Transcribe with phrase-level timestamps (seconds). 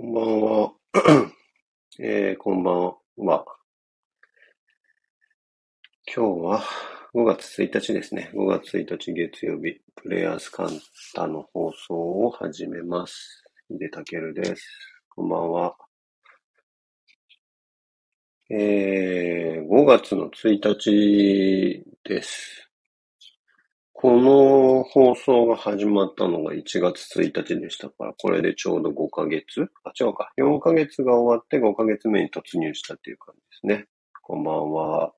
[0.00, 0.72] こんばんは。
[2.00, 2.84] えー、こんばん
[3.18, 3.44] は。
[6.06, 6.64] 今日は
[7.12, 8.30] 5月1日ですね。
[8.32, 10.80] 5月1日月曜日、プレイヤースカン
[11.14, 13.44] タの放送を始めます。
[13.68, 14.64] 井出るです。
[15.10, 15.76] こんばんは。
[18.48, 22.69] えー、5月の1日です。
[24.02, 29.70] この放送が始まったのが1月1日でしたから、これでちょうど5ヶ月？
[29.84, 30.32] あ、違うか。
[30.38, 33.88] 4ヶ月が終わって5ヶ月目に突入したっていう感じですね。
[34.22, 35.12] こんばんは。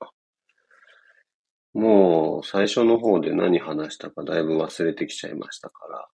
[1.74, 6.08] もう最初の方で何話したかだいぶ忘れてきちゃいましたから、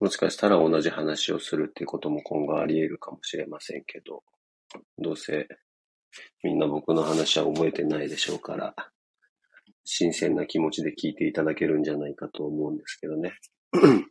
[0.00, 4.24] もしかしたら同じ話をするっていうことも今後あり得るかもしれませんけど、
[4.98, 5.46] どうせ
[6.42, 8.74] みんな僕の話は覚えてないでしょうから、
[9.84, 13.34] 新鮮な気持ちで聞いていただけるんじゃないかと思うんですけどね。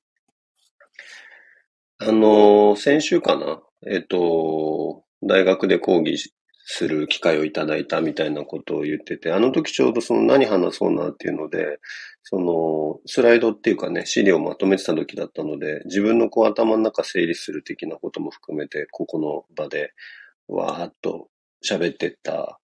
[2.00, 3.62] あの、先週かな？
[3.88, 6.34] えっ、と、大学で講義
[6.66, 11.80] する機会をいただいたみたいなことを言ってて、あの時ちょうどその何話そうなっていうので、
[12.24, 19.94] そのスライドっていうかね、資料をまとめてた時だったので、自分のこう頭の中整理する的なことも含めて、ここの場で
[20.48, 21.28] わーっと
[21.66, 22.60] 喋ってった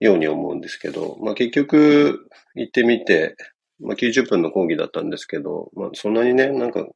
[0.00, 3.36] ように思うんですけど、まあ結局行ってみて、
[3.78, 6.88] まあ90分の講義だったんですけど、まあそんなにね、なんか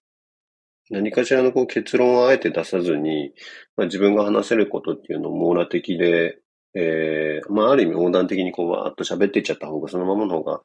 [0.91, 3.33] 何かしらのこう結論をあえて出さずに、
[3.77, 6.39] まあ自分が話せることっていうのを網羅的で、
[6.75, 10.63] えー、まあある意味横断的にこうわーっと喋っていっちゃった方がそのままの方が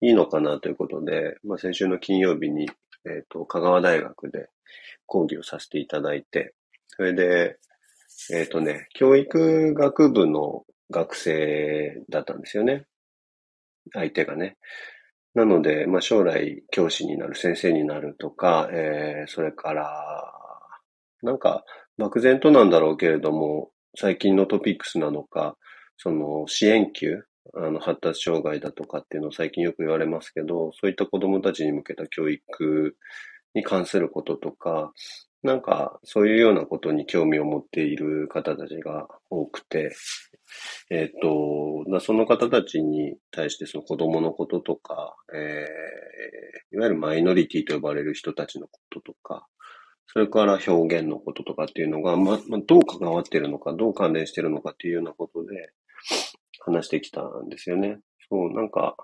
[0.00, 2.70] いいのかなということで、まあ先週の金曜日に、
[3.04, 4.48] えっ、ー、と、香川大学で
[5.06, 6.54] 講義をさせていただいて、
[6.88, 7.58] それで、
[8.32, 12.86] えっ、ー、とね、教育学部の学生だったんですよね。
[13.92, 14.56] 相手がね。
[15.34, 19.88] なので、まあ、将来教師になる、先生になるとか、えー、それから、
[21.22, 21.64] なんか、
[21.98, 25.56] 漠然となんだろうけれども、最近のトピックスなのか、
[25.96, 32.96] その支援級、あの発達障害だとかっていうのを最近よく言われますけど、そういった子供たちに向けた教育
[33.54, 34.92] に関することとか、
[35.42, 39.90] なんかそういうようなことに興味を持っている方たちが多くて、
[40.90, 49.46] えっ、ー、と、その方たちに対してその子供のこととか、えー、いわゆるマイノリティと呼ばれる人たちのこととか、
[50.12, 55.72] それから表現のこととかっていうのが、ま、まどう関わってるのか、どう関連してるのかっていうようなことで
[56.58, 58.00] 話してきたんですよね。
[58.28, 58.96] そう、なんか、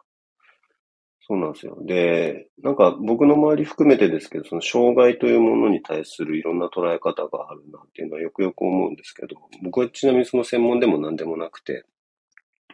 [1.29, 1.77] そうなんですよ。
[1.85, 11.85] で、なんか僕の周り含めてですけど、その障害というものに対するいろんな捉え方があるなっていうのはよくよく思うんですけど、僕はちなみにその専門でも何でもなくて、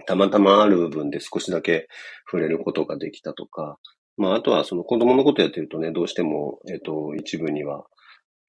[0.07, 1.89] たまたまある部分で少しだけ
[2.27, 3.79] 触れることができたとか、
[4.19, 7.87] まああとはその子供のことやってるとね、どうしても、えっ、ー、と、一部には、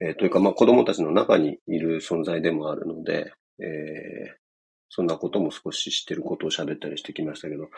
[0.02, 4.44] えー、というかまあ子供たちの中にいる存在でもあるので、えー、
[4.90, 7.70] そんなことも少し知ってることを喋ったりしてきましたけど、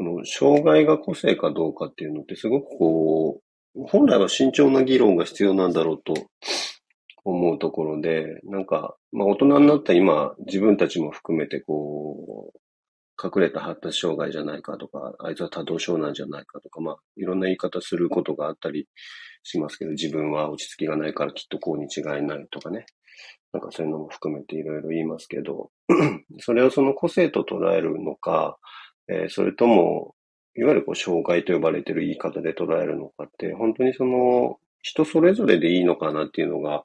[0.00, 3.42] この障害が個性かどうかっていうのってすごくこ
[3.76, 6.14] う、本来は慎重な議論が必要なんだろうと
[7.22, 12.58] 思うところで、なんか、まあ大人になった今、自分たちも含めてこう、
[13.22, 18.88] 隠れた発達障害じゃないかとか、あいつは多動症なんじゃないかとか、まあいろんな言い方することがあったり
[19.42, 22.86] しますけど、自分は落ち着きがないからきっとこうに違いないとかね。
[23.52, 25.70] なんかそういうのも含めていろいろ言いますけど、
[26.40, 28.56] それをその個性と捉えるのか、
[29.10, 30.14] えー、それとも、
[30.56, 36.84] いわゆるこう障害と呼ばれている言い方で捉えるのかって、本当にその人それぞれでいいのかなっていうのが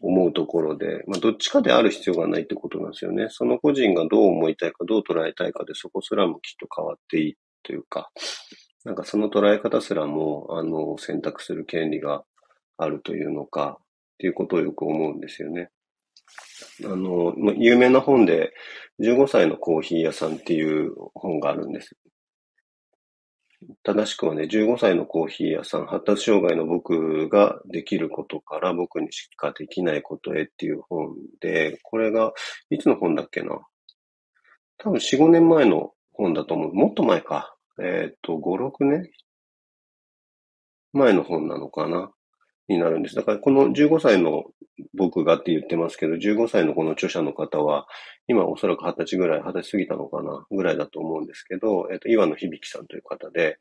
[0.00, 3.26] 思うところで、まあ、どっちかである必要がないってことなんですよね。
[3.30, 8.10] その個人がどう思いたいか、どう捉えたいかで、そこすらもきっと変わっていいというか、
[8.84, 12.24] なんかその捉え方すらも、あの、選択する権利が
[12.76, 13.84] あるというのか、っ
[14.18, 15.70] ていうことをよく思うんですよね。
[16.84, 18.52] あの、有名な本で、
[19.00, 21.96] 15歳のコーヒー屋さんっていう本があるんです。
[23.82, 32.32] 正しくはね、15歳のコーヒー屋さん、発達障害の僕ができることから僕にしかできないことへっていう本で、これが、
[32.70, 33.58] いつの本だっけな？
[34.78, 36.74] 多分4、5年前の本だと思う。
[36.74, 37.56] もっと前か。
[37.80, 39.10] えっ、ー、と、5、6年？
[40.92, 42.10] 前の本なのかな？
[42.68, 43.16] になるんです。
[43.16, 44.44] だからこの15歳の
[44.98, 47.86] 僕がって言ってますけど、15歳のこの著者の方は、
[48.26, 53.58] 今おそらく20歳ぐらい、20歳過ぎたのかなぐらいだと思うんですけど、えっ、と、岩野響さんという方で、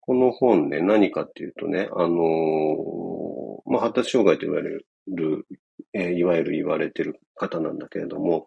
[0.00, 5.46] この本ね、何かっていうとね、あのー、まあ、発達障害と言われる、
[5.92, 8.46] えー、いわゆる言われてる方なんだけれども、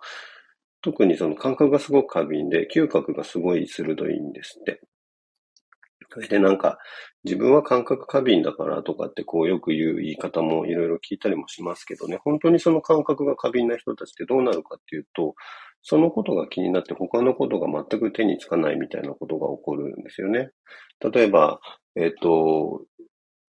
[0.81, 4.81] 特にその感覚がすごく過敏で、嗅覚がすごい鋭いんですって。
[6.13, 6.79] それでなんか、
[7.23, 15.35] 自分は感覚過敏だからとかってこうよく言う言い方もいろいろ聞いたりもしますけどね、本当にその感覚が過敏な人たちってどうなるかっていうと、
[15.83, 20.49] そのことが気になって他のことが全く手につかないみたいなことが起こるんですよね。
[21.13, 21.59] 例えば、
[21.95, 22.85] えっ、と、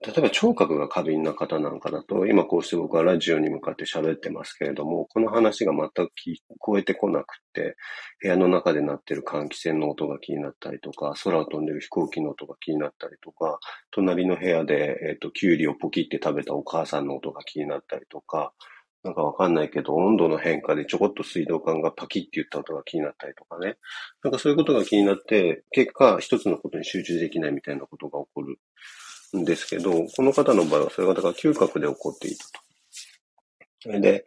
[0.05, 7.77] 例えば聴覚が過敏な方なんかだと、今こうして僕はラジオに向かって喋ってますけれども、この話が全く聞こえてこなくて、
[8.21, 13.61] 部屋の中で鳴ってる換気扇の音が気になったりとか、空を飛んでる飛行機の音が気になったりとか、
[13.93, 18.53] 隣の部屋で、えっ、と、キュウリをポキって食べたお母さんの音が気になったりとか、
[19.05, 23.77] なんかわかんないけど、温度の変化でちょこっと水道管がパキって言った音が気になったりとかね。
[24.23, 28.59] なんかそういうことが気になって、結果一つのことに集中できないみたいなことが起こる
[29.37, 32.51] んですけど、この方の場合はそれがだから嗅覚で起こっていたと。
[33.81, 34.25] それで、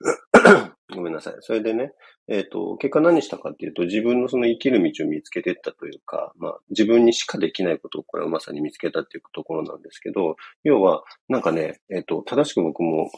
[0.94, 1.34] ごめんなさい。
[1.40, 1.92] それでね、
[2.28, 13.10] えっ、ー、と、結果何したかっていうと、自分のその生きる道を見つけていったというか、まあ、自分にしかできないことをこれはまさに見つけたっていうところなんですけど、要は、なんかね、えっ、ー、と、正しく僕も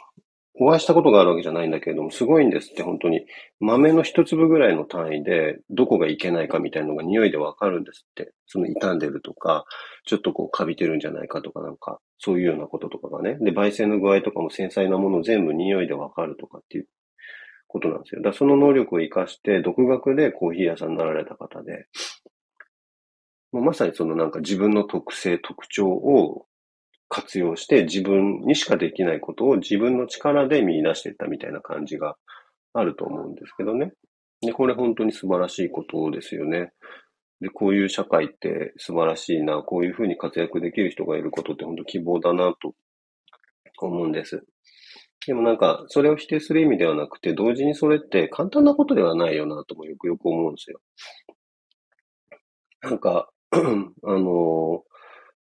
[0.57, 3.27] お会いしたことがあるわけじゃないんだけれども、すごいんですって、本当に。
[3.59, 8.33] 豆の一粒ぐらいの単位で、どこがいけないかみたいなのが匂いでわかるんですって。
[8.47, 9.65] その傷んでるとか、
[10.07, 13.37] ちょっとこう、カビてるんじゃないかとかなんか、そういうようなこととかがね。
[13.41, 16.89] で、焙煎の具合とかも繊細なもの全部匂いでわかるとかっていう
[17.67, 18.21] ことなんですよ。
[18.21, 21.87] だからその能力を活かして、独学でコーヒー屋さんになられた方で、
[23.51, 26.47] まさにそのなんか自分の特性、特徴を
[27.15, 32.17] 活用して自分にしかできないことを自分の力で見出していったみたいな感じが
[32.73, 33.93] あると思うんですけどね。
[34.41, 36.73] で、これ本当に素晴らしいことですよね。
[37.41, 42.75] で、こういう社会って素晴らしいな、こういうふうに活躍できる人がいることって本当希望だなと
[43.81, 44.45] 思うんです。
[45.29, 50.81] でもなんか、それを否定する意味ではなくて、同時にそれって簡単なことではないよなともよくよく思うんですよ。
[52.83, 53.59] なんか、 あ
[54.03, 54.83] の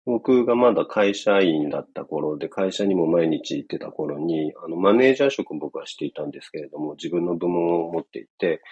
[0.06, 8.62] 僕がまだ会社員だった頃で、会社にも毎日行ってた頃に、あの、マネージャー職僕はしていたんですけれども、自分の部門を持っていて、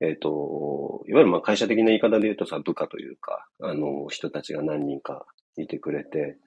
[0.00, 5.26] えっ、ー、と、いわゆるまあ会社的な言い方で言うとさ、部下というか、あの、人たちが何人か
[5.56, 6.38] いてくれて、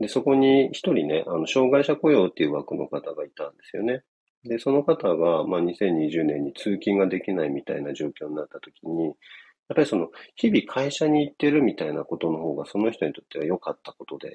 [0.00, 4.02] で、そこに一人ね、あの、障害者雇用っていう枠の方がいたんですよね。
[4.44, 9.14] で、その方が、まあ、2020年に通勤ができないみたいな状況になった時に、
[9.72, 14.32] やっぱりその、日々会社に行ってるみたいなことの方が、その人にとっては良かったことで、っ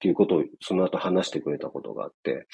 [0.00, 2.48] ていうことをその後話してくれたことがあって、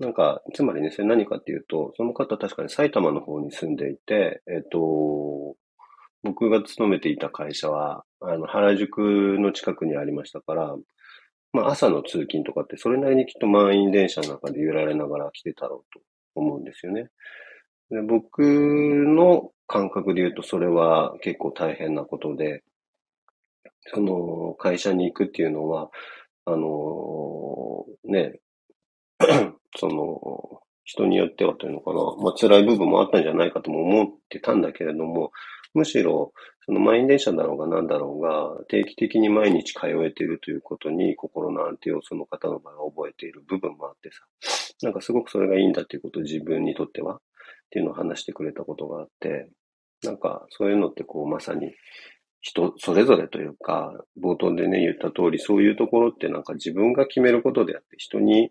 [0.00, 5.54] なんか、つまりね、それ何かっていうと、その方確かに埼玉の方に住んでいて、えっと、
[6.24, 10.76] 僕が勤めていた会社は、あの、原宿の近くにありましたから、
[11.52, 16.00] まあ朝の通勤とかってそれなりにきっと満員電車の中で揺られながら来てたろうと
[16.34, 17.10] 思うんですよね。
[17.90, 22.62] で僕の感覚で言うとそれは結構大変なことで、
[23.86, 25.88] その会社に行くっていうのは、
[26.44, 28.38] あのね、
[29.78, 35.32] その人によってはというのかな、まあ辛い部分もあったんじゃないかとも思ってたんだけれども、
[35.72, 36.34] むしろ、
[36.66, 44.20] その満員電車だろうが何だろうが、定期的に毎日通えているということに心の安定をその方の場合は覚えている部分もあってさ、
[44.82, 47.18] なんかすごくそれがいいんだということを自分にとってはっ
[47.70, 49.48] ていうのを話してくれたことがあって、
[50.02, 51.72] なんか、そういうのってこう、まさに
[52.42, 58.50] 人それぞれというか、冒頭でね、言った通り、そういうところってなんか自分が決めることであって、人に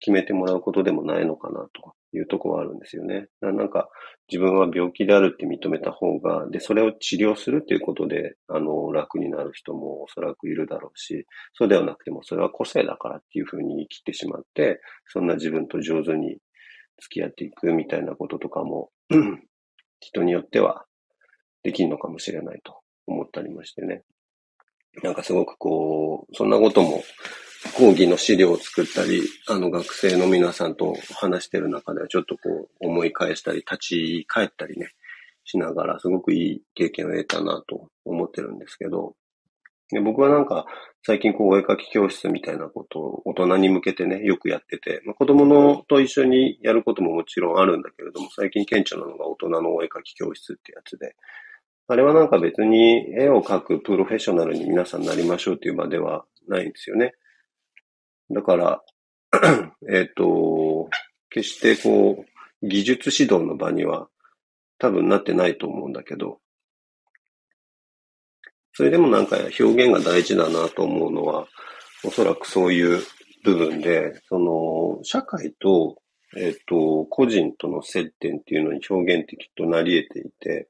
[0.00, 3.28] 決めてもらうことでもないのかなというところはあるんですよね。
[3.40, 3.88] なんか、
[4.28, 11.24] 自分は病気であるって認めた方が、で、それを治療するっていうことで、あの、楽になる人もおそらくいるだろうし、
[11.54, 16.38] そうではなくても、それは個性だからっていうふうに生きてしまって、そんな自分と上手に
[17.00, 18.90] 付き合っていくみたいなこととかも、
[20.00, 20.84] 人によっては
[21.68, 24.02] できるのかもしれないと思ったりましてね。
[25.02, 27.02] なんかすごくこう、そんなことも
[27.76, 34.92] 講義の資料を作ったり、あの学生の皆さんと話してる中ではちょっとこう思い返したり、立ち返ったりね、
[35.44, 39.14] しながらすごくいい経験を得たなと思ってるんですけど、
[39.90, 40.66] で僕はなんか
[41.02, 51.14] 最近こうお絵描き教室みたいなことを大人に向けてね、よくやってて、まあ、子供のと一緒にやることももちろんあるんだけれども、最近顕著なのが大人のお絵描き教室ってやつで、
[51.90, 57.14] あれはなんか別に絵を描くプロフェッショナルに皆さんなりましょうっていう場ではないんですよね。
[58.30, 58.82] だから、
[59.90, 60.90] えっと、
[61.30, 62.26] 決してこ
[62.62, 64.08] う、技術指導の場には
[64.78, 66.40] 多分なってないと思うんだけど、
[68.74, 71.46] それでもなんか表現が大事だなと思うのは、
[72.04, 73.02] おそらくそういう
[73.44, 75.96] 部分で、その、社会と、
[76.36, 80.68] えっ、と、個人との接点っていうのに表現ってきっとなり得ていて、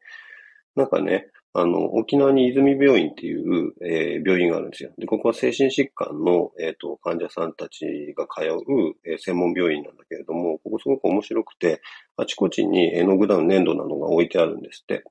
[0.78, 4.90] なんかね、あの、沖縄に泉病院っていう、えー、病院があるんですよ。
[4.96, 11.80] で、ここは精神疾患の、えっ、ー、と、患者さんたちが通う、えー、専門病院なんだけれども、ここすごく面白くて、
[12.16, 15.02] あちこちに絵の具ダウン、粘土などが置いてあるんですって。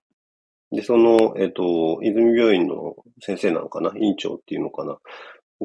[0.72, 3.92] で、その、えっ、と、泉病院の先生なのかな？
[3.98, 5.00] 院長っていうのかな？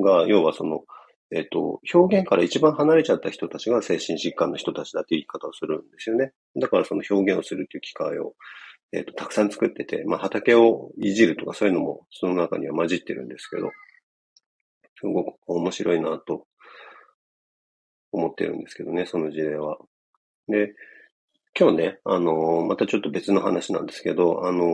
[0.03, 0.85] が、要はその、
[1.31, 6.33] えっ、と、表現から一番離れちゃった人たちが精神疾患の人たちだっていう言い方をするんですよね。
[6.57, 8.35] だからその表現をするっていう機会を、
[8.93, 13.71] えっ、と、たくさん作ってて、まあ畑をいじるとかそういうのもその中には混じってるんですけど、
[15.01, 16.47] すごく面白いなと
[18.13, 19.79] 思ってるんですけどね、その事例は。
[20.49, 20.75] で、
[21.59, 24.69] 今日ね、あのー、またちょっと別の話なんですけど、あのー、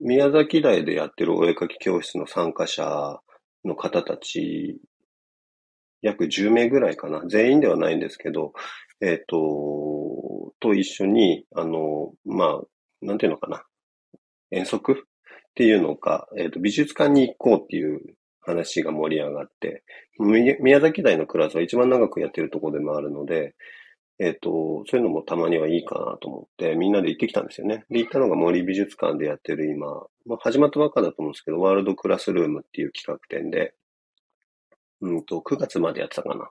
[0.00, 3.20] 宮崎大でやってるお絵かき教室の参加者
[3.64, 4.80] の方たち
[6.02, 7.22] 約10名ぐらいかな。
[7.28, 8.52] 全員ではないんですけど、
[9.00, 9.36] えっ、ー、と、
[10.60, 12.62] と一緒に、あの、まあ、
[13.02, 13.64] なんていうのかな。
[14.50, 14.92] 遠足？
[14.92, 14.96] っ
[15.54, 18.00] ていうのか、えっ、ー、と、美術館に行こうっていう
[18.40, 19.82] 話が盛り上がって、
[20.18, 23.54] 宮崎大のクラスは一番長くやってるとこでもあるので、
[24.18, 27.84] えっ、ー、と、そういうのもたまにはいいかなと思って、みんなで行ってきたんですよね。
[27.90, 29.86] で、行ったのが森美術館でやってる今、
[30.26, 33.72] まあ、始まったばっかだと思うんですけど、ワールドクラスルームっていう企画展で、
[35.00, 36.50] うんと、9月までやってたかな。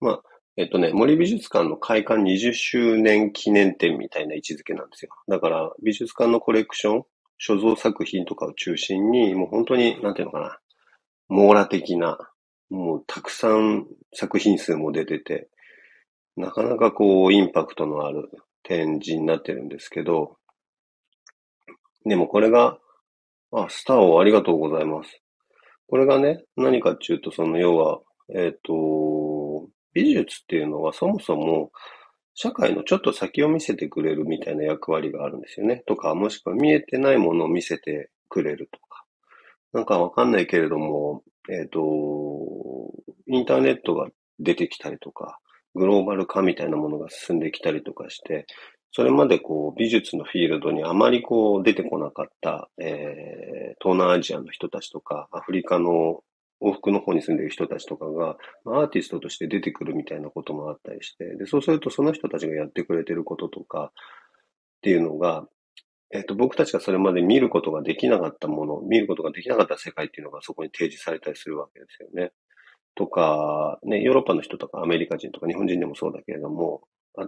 [0.00, 0.22] まあ、
[0.60, 5.12] えっとね、森美術館の開館20周年記念展みたいな位置づけなんですよ。
[5.28, 7.04] だから、美術館のコレクション、
[7.38, 10.58] 所蔵作品とかを中心に、もう本当に、なんていうのかな、
[11.28, 12.18] 網羅的な、
[12.70, 15.48] もうたくさん作品数も出てて、
[16.36, 18.28] なかなかこう、インパクトのある
[18.64, 20.38] 展示になってるんですけど、
[22.04, 22.80] でもこれが、
[23.52, 25.22] あ、スターをありがとうございます。
[25.86, 28.00] これがね、何かっていうと、その要は、
[28.34, 29.27] えっ、ー、と、
[29.98, 31.72] 美術っていうのはそもそも
[32.40, 35.82] 社会のちょっと先を見せてくれるみたいな役割があるんですよね。
[35.88, 39.04] とか、もしくは見えてないものを見せてくれるとか。
[39.72, 41.80] なんかわかんないけれども、えっ、ー、と、
[43.26, 44.06] インターネットが
[44.38, 45.40] 出てきたりとか、
[45.74, 48.46] グローバル化みたいなものが進んできたりとかして、
[48.92, 56.22] それまでこう美術のフィールドにあまりこう出てこなかった、えー、東南アジアの人たちとか、アフリカの
[56.60, 58.36] 往復の方に住んでいる人たちとかが、
[58.66, 65.46] アーティストとして出てくるみたいなこともあったりして、で、そうするとその人たちがやってくれてることとかっていうのが、
[66.10, 72.32] えっ、と、僕たちがそれまで見ることができなかったもの、見ることができなかった世界っていうのがそこに提示されたりするわけですよね。
[72.94, 76.82] とか、ね、ヨーロッパの人とかアメリカ人とか日本人でもそうだけれども、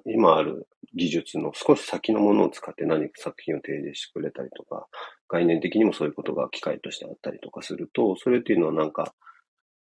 [0.06, 4.86] 今ある技術の少し先のものを使って何か作品を提示してくれたりとか、
[5.28, 9.14] 概念的にもそういうことが機会としてあったりとかすると、それっていうのはなんか、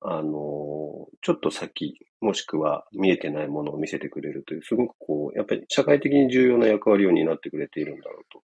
[0.01, 8.43] あの、ちょっと先、もしくは見えてないものを見せてくれるという、すごくこう、やっぱり社会的に重要な役割を担ってくれているんだろうと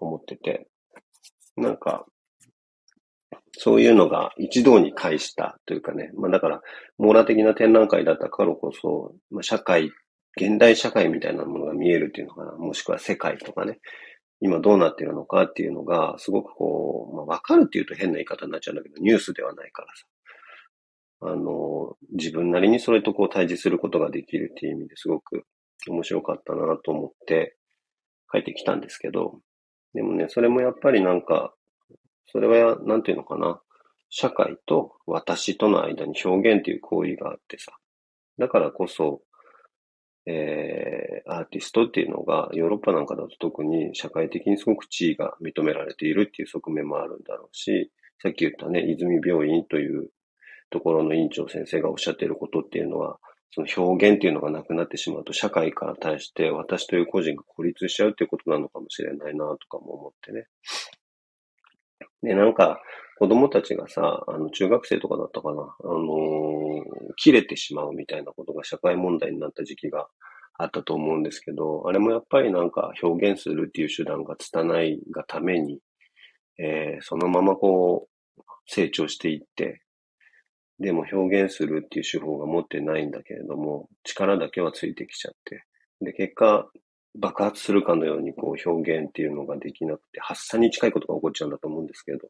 [0.00, 0.68] 思ってて、
[1.56, 2.04] なんか、
[3.58, 6.60] そういうのが一堂に会したというかね、まあだから、
[6.98, 9.90] 網羅的な展覧会だったからこそ、まあ、社会
[10.36, 12.52] 現代社会みたいなものが見えるっていうのかな。
[12.52, 13.78] もしくは世界とかね。
[14.40, 20.06] 今どうなってるのかっていうのが、すごくこう、まあ、わかるっていうと変な言い方になっちゃうんだけど、ニュースではないからさ。
[21.22, 25.44] あの、自分なりにそれとこう対峙することができるっていう意味ですごく
[25.88, 27.56] 面白かったなと思って
[28.30, 29.40] 書いてきたんですけど、
[29.94, 31.54] でもね、それもやっぱりなんか、
[32.30, 33.60] それは、なんていうのかな。
[34.08, 37.72] 社会と私との間に表現っていう行為があってさ。
[38.38, 39.22] だからこそ、
[40.26, 47.92] えー、アーティストっていうのが、ヨーロッパなんかだと特に社会的にすごく地位が認められているっていう側面もあるんだろうし、
[48.22, 50.10] さっき言ったね、泉病院という
[50.70, 53.18] ところの院長先生がおっしゃっていることっていうのは、
[53.52, 60.46] その表現っていうのがなくなってしまうと、社会から対して私という個人が孤立しちゃうっていうことなのかもしれないなとかも思ってね。
[62.22, 62.80] で、なんか、
[63.18, 70.06] 子供たちがさ、あの、中学生とかだったかな、あのー、切れてしまうみたいなことが社会問題になった時期が
[70.58, 75.80] あったと思うんですけど、あれもやっぱりなんか表現するっていう手段が拙いがために、
[76.58, 78.08] えー、そのままこ
[78.38, 79.80] う、成長していって、
[80.78, 85.64] でも表現するっていう手法が持ってないんだけれども、力だけはついてきちゃって、
[86.02, 86.68] で、結果、
[87.18, 92.28] 爆発するかのようにこう表現っていうのができなくて、発作に近いことが起こっちゃうんだと思うんですけど、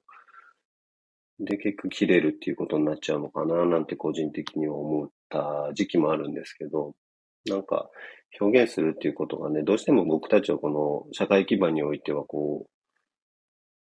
[1.41, 6.95] で、結局切れるっていうことになっちゃうのかな、なんて個人的には思った時期もあるんですけど、
[7.47, 7.91] なんか
[8.41, 12.71] 表現するっていうことがね、どうしても僕たちはこの社会基盤においてはこう、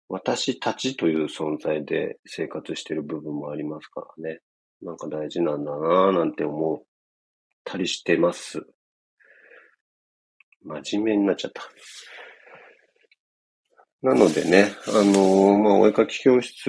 [0.09, 4.41] 私たちという存在で生活してる部分もありますからね。
[4.83, 6.83] なんか大事なんだなぁなんて思っ
[7.65, 8.67] たりしてます。
[10.63, 11.63] 真面目になっちゃった。
[14.04, 16.68] なのでね、あの、まあ、お絵かき教室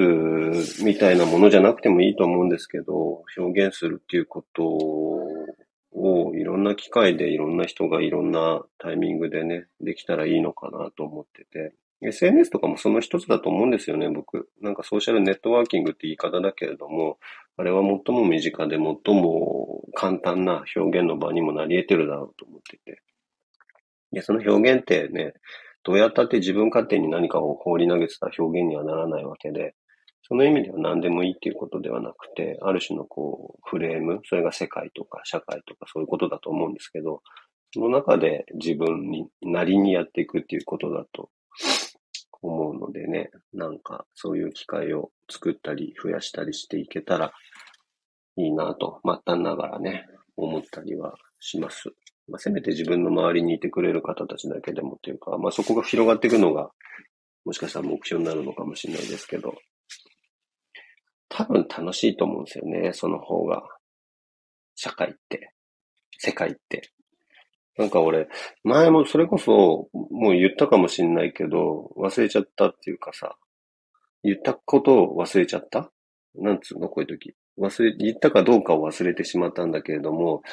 [0.85, 14.47] みたいなものじゃなくてもいいと思うんですけど、表現するっていうことをいろんな機会でいろんな人がいろんなタイミングでね、できたらいいのかなと思ってて、SNS とかもその一つだと思うんですよね、僕。
[14.61, 17.17] なんかソーシャルネットワーキングって言い方だけれども、
[17.57, 23.01] あれは最も身近で最も簡単な表現の場にもなり得てるだろうと思ってて。
[24.13, 25.33] で、その表現ってね、
[25.85, 29.75] どうやったって自分勝手に何かを放り投げてた表現にはならないわけで、
[30.27, 37.21] その意味では何でもいいっていうことではなくて、ある種のこう、フレーム、それが世界とか社会とかそういうことだと思うんですけど、
[37.71, 41.29] その中で自分になりにやっていくっていうことだと
[42.41, 47.33] 思うのでね、なんかそういう機会を作ったり増やしたりしていけたら
[48.37, 51.93] いいなと、末端ながらね、思ったりはします。
[52.27, 56.71] まあ、せめて自分の周りにいてくれる方たちだけでもというか、まあ、そこが広がっていくのが、
[57.45, 59.55] もしかしたら目標になるのかもしれないですけど、
[61.29, 63.63] 多分楽しいと思うんですよね、その方が。
[64.75, 65.53] 社会って、
[66.17, 66.89] 世界って。
[67.77, 68.27] なんか俺、
[68.63, 73.35] 前もそれこそ、もう言ったかもしんないけど、忘れちゃったっていうかさ、
[74.23, 75.91] 言ったことを忘れちゃった？
[76.35, 77.35] なんつうのこういう時。
[77.57, 80.43] 忘れ、言ったかどうかを忘れてしまったんだけれども、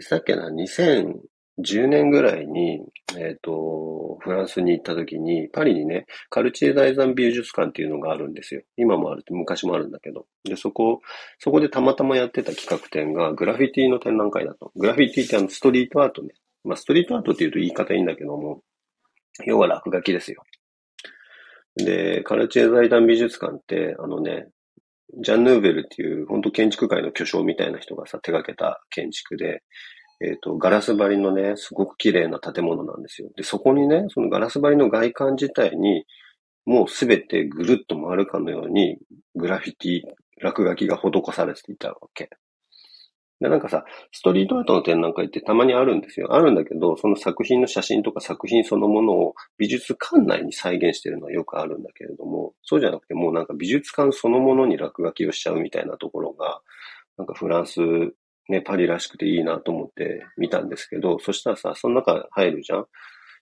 [0.00, 2.80] さっきな、2010年ぐらいに、
[3.16, 8.62] えっ、ー、と、フランスに行った時に、パリにね、カルチェ財産美術館っていうのがあるんですよ。
[8.76, 10.26] 今もある、昔もあるんだけど。
[10.44, 11.00] で、そこ、
[11.38, 14.72] そこでたまたまやってた企画展が、グラフィティの展覧会だと。
[14.76, 16.34] グラフィティってあの、ストリートアートね。
[16.64, 18.62] まあ、ストリートアートって言うと言い方いいんだけども、
[19.46, 20.42] 要は落書きですよ。
[21.76, 24.48] で、カルチェ財団美術館って、あのね、
[25.20, 29.62] ジャン・ヌーベルっていう、本当建築界の巨匠みたいな人がさ、手がけた建築で、
[30.20, 33.28] えっ、ー、と、ガラス張りのね、すごく綺麗な建物なんですよ。
[33.36, 36.04] で、そこにね、そのガラス張りの外観自体に、
[36.64, 38.98] もうすべてぐるっと回るかのように、
[39.34, 40.00] グラフィティ、
[40.40, 42.30] 落書きが施されていたわけ。
[43.42, 46.32] で、なんかさ、ストリートアートの展覧会ってたまにあるんですよ。
[46.32, 56.60] あるんだけど、その作品の写真とか作品そのものを美術館内に再現してるのはよくあるんだけれども、そうじゃなくてもうなんか美術館そのものに落書きをしちゃうみたいなところが、
[57.18, 57.80] なんかフランス、
[58.48, 62.86] ね、パリらしくていいなと思って見たんですけど、そしたらさ、その中入るじゃん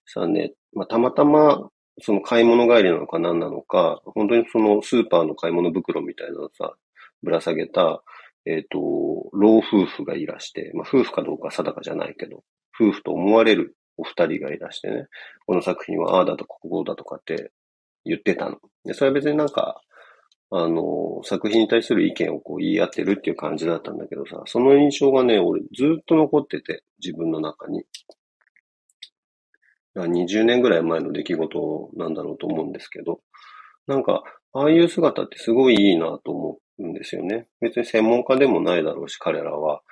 [0.07, 1.71] さあね、まあ、たまたま
[2.03, 6.75] その買い物帰りなのか何なのか、本当にそのスーパーの買い物袋みたいなのさ、
[7.23, 8.03] ぶら下げた、
[8.47, 8.79] えっ、ー、と、
[9.33, 12.43] 老夫婦がいらして、まあ、夫婦かどうか定かじゃないけど、
[12.79, 15.07] 夫婦と思われるお二人がいらしてね、
[15.47, 17.53] この作品はああだとかこうだとかって
[18.05, 18.59] 言ってたの。
[18.85, 19.81] で、それは別になんか、
[20.53, 27.85] あの、作品に対する意見をこう言い合ってるっていう感じだったんだけどさ、その印象がね、俺ずっと残ってて、自分の中に。
[29.95, 33.21] 20年ぐらい前の出来事なんだろうと思うんですけど、
[33.87, 34.23] なんか、
[34.53, 37.47] ああいう姿ってすごいいいなと思うんですよね。
[37.61, 39.83] 別に専門家でもないだろうし、彼らは。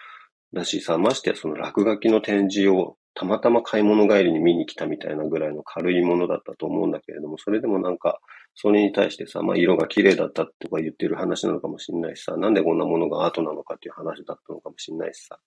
[0.53, 8.20] だしさ、ましてやその落書きの展示をたまたま買い物帰りに見に来たみたいなぐらいの軽いものだったと思うんだけれども、それでもなんか、
[8.55, 15.38] それに対してさ、まあ色が綺麗だったとか言ってる話なのかもしれないしさ、なんでこんなものがアートなのかっていう話だったのかもしれないしさ、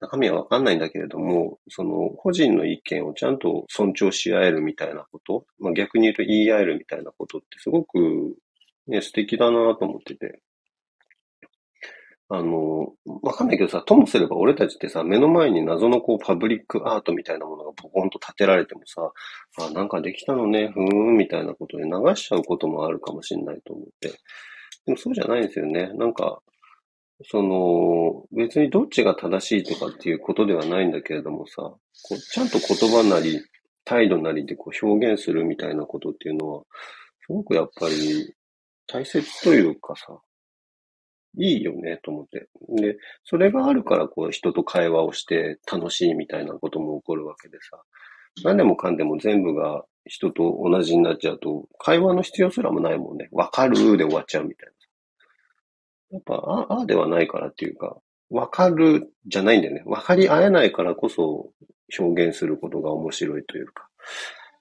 [0.00, 7.98] 中身はわかんないんだけれども、その個人の意見をちゃんと尊重し合えるみたいなこと、まあ逆に言うと言い合えるみたいなことってすごく
[8.88, 10.40] ね、素敵だなと思ってて。
[12.30, 19.12] あの、わかんないけどさ、ともすれば俺たちってさ、目の前に謎のこうパブリックアートみたいなものがポコンと立てられてもさ、
[19.58, 24.08] あ、なんかできたのね、ふーん、みたいなことで流しちゃうこともあるかもしれないと思って。
[24.84, 25.90] でもそうじゃないんですよね。
[25.94, 26.42] なんか、
[27.24, 31.78] その、別にどっちが正しいとかっていうことではないんだけれどもさ、こ
[32.12, 33.40] うちゃんと言葉なり、
[33.84, 36.62] 態度なりでこう表現するみたいなことっていうのは、
[37.26, 38.34] すごくやっぱり
[38.86, 40.18] 大切というかさ、
[41.36, 42.48] いいよね、と思って。
[42.80, 47.82] で、それがあるから、こう、人と会話をして楽しいみたいなことも起こるわけでさ、
[48.44, 53.28] 何でもかんでも全部が人と同じになっちゃうと、会話の必要すらもないもんね。
[53.32, 54.72] わかるで終わっちゃうみたいな。
[56.10, 57.98] やっぱ、ああではないからっていうか、
[58.30, 59.82] わかるじゃないんだよね。
[59.86, 61.50] わかり合えないからこそ
[61.98, 63.88] 表現することが面白いというか、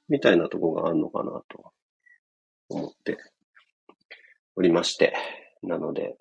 [0.10, 1.73] みたいなとこがあるのかなと
[2.69, 3.17] 思って
[4.56, 5.13] おりまして。
[5.63, 6.15] なので、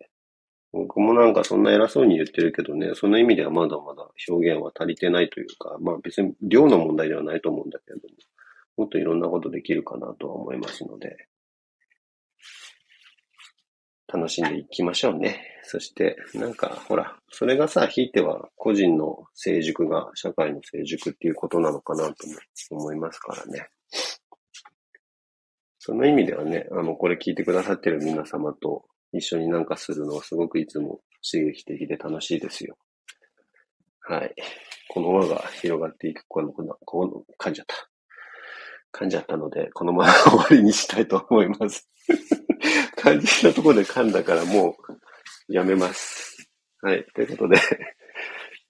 [0.73, 8.15] 僕もなんかそんな偉そうに言ってるけどね、その意味ではまだまだ表現は足りてないというか、まあ別に量の問題ではないと思うんだけれども、
[8.77, 11.29] もっといろんなことできるかなとは思いますので、
[14.13, 15.41] 楽しんでいきましょうね。
[15.65, 22.27] そして、なんか、ほら、それがさ、ひいては個人の成熟が社会の成熟っていうことなのかなと
[22.71, 23.69] も思いますからね。
[25.79, 32.77] その意味ではね、あの、これ聞いてくださってる皆様と一緒になんかするのはすごくいつも刺激的で楽しいですよ。
[34.01, 34.35] はい。
[34.89, 37.91] この輪が広がっていく、この、この、この、噛んじゃった。
[38.93, 41.89] 噛んじゃったので、このまま終わりにしたいと思います。
[42.97, 44.77] 感じたところで噛んだからも
[45.49, 46.49] うやめます。
[46.81, 47.05] はい。
[47.15, 47.57] ということで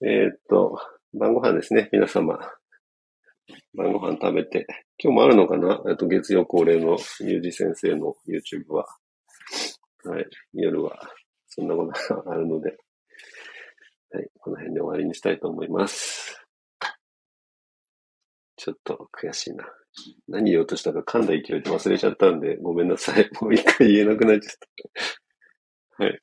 [0.01, 0.77] えっと、
[1.13, 2.37] 晩ご飯ですね、皆様。
[3.73, 4.67] 晩ご飯食べて、
[4.99, 5.81] 今日もあるのかな？
[5.89, 8.85] えっと、月曜恒例のゆうじ先生の YouTube は。
[10.07, 10.25] はい。
[10.53, 10.97] 夜は、
[11.47, 12.77] そんなことがあるので、
[14.11, 14.27] はい。
[14.39, 16.41] この辺で終わりにしたいと思います。
[18.55, 19.65] ちょっと悔しいな。
[20.27, 23.29] 何言おうとしたか噛んだ勢いで忘れちゃったんで、ごめんなさい。
[23.41, 24.53] もう一回言えなくなっちゃっ
[25.97, 26.03] た。
[26.03, 26.19] はい。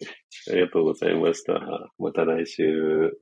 [0.51, 1.93] ありがとうございました。
[1.99, 3.13] また来週。